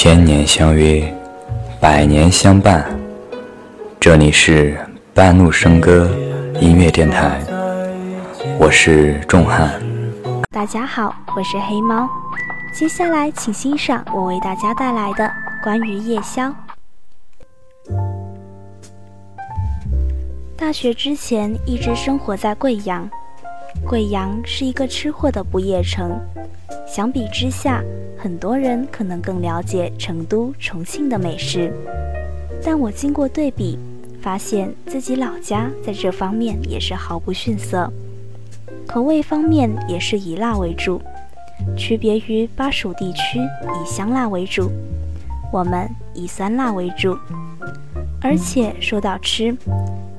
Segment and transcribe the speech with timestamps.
[0.00, 1.12] 千年相约，
[1.80, 2.88] 百年相伴。
[3.98, 4.78] 这里是
[5.12, 6.08] 半路笙歌
[6.60, 7.42] 音乐电台，
[8.60, 9.68] 我是仲汉。
[10.50, 12.08] 大家好，我是黑猫。
[12.72, 15.28] 接下来，请欣赏我为大家带来的
[15.64, 16.54] 关于夜宵。
[20.56, 23.10] 大学之前一直生活在贵阳，
[23.84, 26.16] 贵阳是一个吃货的不夜城。
[26.88, 27.84] 相比之下，
[28.16, 31.70] 很多人可能更了解成都、重庆的美食，
[32.64, 33.78] 但我经过对比，
[34.22, 37.92] 发现自己老家在这方面也是毫不逊色。
[38.86, 41.00] 口味方面也是以辣为主，
[41.76, 44.70] 区别于巴蜀地区以香辣为主，
[45.52, 47.16] 我们以酸辣为主。
[48.20, 49.54] 而且说到吃，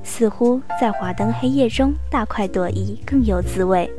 [0.03, 3.89] 似乎在华灯黑夜中大快朵颐更有滋味。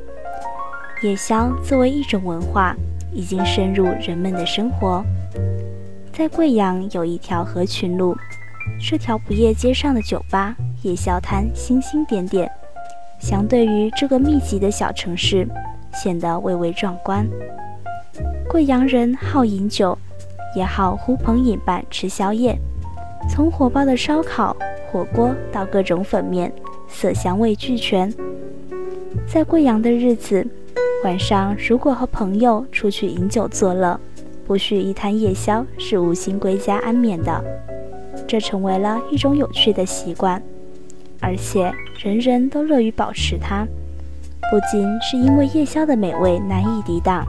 [1.03, 2.77] 夜宵作为一种文化，
[3.11, 5.03] 已经深入人们的生活。
[6.13, 8.15] 在贵阳有一条合群路，
[8.79, 12.51] 这条不夜街上的酒吧、夜宵摊星星点点，
[13.19, 15.49] 相对于这个密集的小城市，
[15.95, 17.27] 显得蔚为壮观。
[18.47, 19.97] 贵阳人好饮酒，
[20.55, 22.59] 也好呼朋引伴吃宵夜，
[23.27, 24.55] 从火爆的烧烤、
[24.93, 26.53] 火锅到各种粉面，
[26.87, 28.13] 色香味俱全。
[29.27, 30.47] 在贵阳的日子。
[31.03, 33.99] 晚上如果和朋友出去饮酒作乐，
[34.47, 37.43] 不续一摊夜宵是无心归家安眠的。
[38.29, 40.43] 这成为了一种有趣的习惯，
[41.19, 41.73] 而且
[42.05, 43.67] 人人都乐于保持它。
[44.51, 47.25] 不仅是因为夜宵的美味难以抵挡，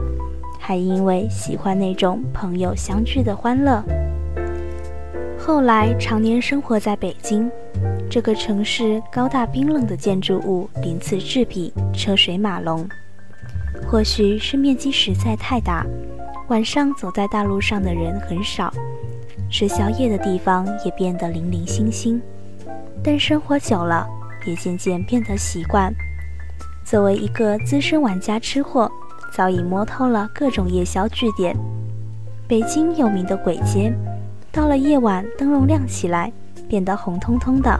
[0.58, 3.82] 还因为喜欢那种朋友相聚的欢乐。
[5.38, 7.50] 后来常年生活在北京，
[8.10, 12.86] 这个城市高大冰冷的建筑物鳞次栉比，车水马龙。
[13.86, 15.86] 或许是面积实在太大，
[16.48, 18.72] 晚上走在大路上的人很少，
[19.50, 22.20] 吃宵夜的地方也变得零零星星。
[23.02, 24.06] 但生活久了，
[24.46, 25.92] 也渐渐变得习惯。
[26.84, 28.90] 作为一个资深玩家吃货，
[29.32, 31.56] 早已摸透了各种夜宵据点。
[32.48, 33.92] 北京有名的簋街，
[34.50, 36.30] 到了夜晚灯笼亮起来，
[36.68, 37.78] 变得红彤彤的，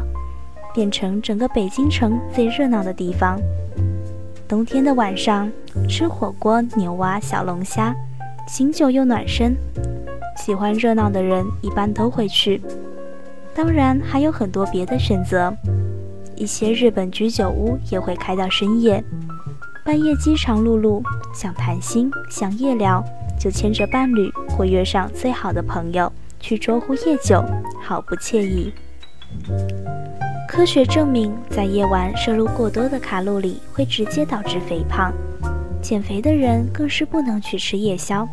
[0.73, 3.39] 变成整个北京城最热闹的地方。
[4.53, 5.51] 冬天的晚上，
[5.89, 7.97] 吃火锅、牛蛙、小龙虾，
[8.47, 9.57] 醒酒又暖身。
[10.37, 12.61] 喜欢热闹的人一般都会去。
[13.55, 15.51] 当然还有很多别的选择，
[16.37, 19.03] 一些日本居酒屋也会开到深夜。
[19.87, 21.03] 半夜饥肠辘辘，
[21.35, 23.03] 想谈心，想夜聊，
[23.41, 27.43] 就牵着伴侣或约上最好的朋友去捉壶夜酒，
[27.81, 28.71] 好不惬意。
[30.53, 35.11] 科学证明，在夜晚摄入过多的卡路里会直接导致肥胖，
[35.81, 38.29] 减肥的人更是不能去吃夜宵。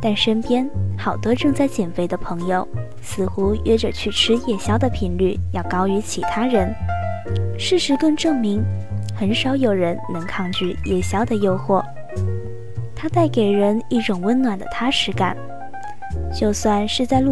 [0.00, 2.66] 但身边好多正在减肥的朋友，
[3.02, 6.74] 似乎约着去吃夜宵的频率要高于其他人。
[7.58, 8.64] 事实更证明，
[9.14, 11.84] 很少有人能抗拒夜宵的诱惑，
[12.96, 15.36] 它带给人一种温暖的踏实感，
[16.34, 17.20] 就算是在路。